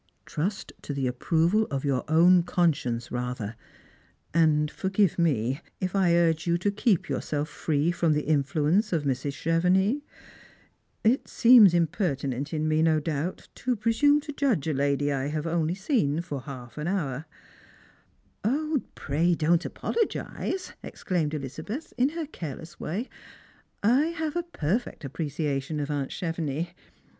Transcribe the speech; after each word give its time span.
Trust 0.25 0.73
to 0.81 0.95
the 0.95 1.05
approval 1.05 1.67
of 1.69 1.85
your 1.85 2.03
own 2.07 2.41
conscience 2.41 3.11
rather; 3.11 3.55
and 4.33 4.71
forgive 4.71 5.19
me 5.19 5.61
if 5.79 5.95
I 5.95 6.15
urge 6.15 6.47
you 6.47 6.57
to 6.57 6.71
keep 6.71 7.07
yourself 7.07 7.47
free 7.47 7.91
from 7.91 8.13
the 8.13 8.23
influence 8.23 8.91
of 8.93 9.03
Mrs. 9.03 9.33
ChevenLx. 9.33 10.01
It 11.03 11.27
seems 11.27 11.75
imj^ertinent 11.75 12.51
in 12.51 12.67
me, 12.67 12.81
no 12.81 12.99
doubt, 12.99 13.47
to 13.53 13.75
presume 13.75 14.21
to 14.21 14.31
judge 14.33 14.67
a 14.67 14.73
lady 14.73 15.11
I 15.11 15.27
have 15.27 15.45
only 15.45 15.75
seen 15.75 16.21
for 16.21 16.41
half 16.41 16.79
au 16.79 16.81
hour" 16.81 17.25
Strangers 18.41 18.43
and 18.43 18.43
Pilgrivis. 18.43 18.67
71 18.71 18.79
"0, 18.79 18.91
pray 18.95 19.35
don't 19.35 19.65
apologise," 19.65 20.73
exclaimed 20.81 21.33
Elizabeth 21.35 21.93
in 21.95 22.09
her 22.09 22.25
careless 22.25 22.79
way;" 22.79 23.07
I 23.83 24.05
have 24.07 24.35
a 24.35 24.41
perfect 24.41 25.05
appreciation 25.05 25.79
of 25.79 25.91
aunt 25.91 26.09
Chevenix. 26.09 26.69